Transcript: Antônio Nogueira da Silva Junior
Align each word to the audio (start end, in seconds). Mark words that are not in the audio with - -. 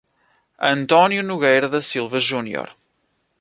Antônio 0.57 1.21
Nogueira 1.21 1.69
da 1.69 1.79
Silva 1.79 2.19
Junior 2.19 2.75